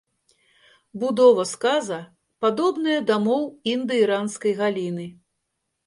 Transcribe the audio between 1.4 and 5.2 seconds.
сказа падобная да моў індаіранскай галіны.